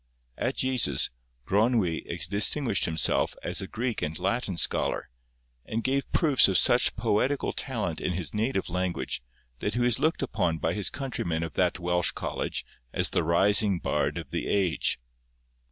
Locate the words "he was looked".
9.75-10.23